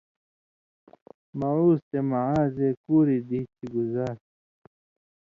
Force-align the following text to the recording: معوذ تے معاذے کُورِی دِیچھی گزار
معوذ 1.39 1.77
تے 1.89 1.99
معاذے 2.09 2.69
کُورِی 2.83 3.17
دِیچھی 3.27 3.65
گزار 3.75 4.15